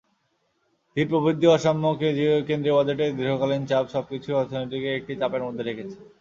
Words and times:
ধীর 0.97 1.07
প্রবৃদ্ধি, 1.09 1.47
অসাম্য, 1.47 1.83
কেন্দ্রীয় 2.47 2.75
বাজেটের 2.77 3.15
দীর্ঘকালীন 3.17 3.63
চাপ—সবকিছুই 3.67 4.37
অর্থনীতিকে 4.39 4.89
একটি 4.93 5.13
চাপের 5.21 5.45
মধ্যে 5.45 5.63
রেখেছে। 5.63 5.97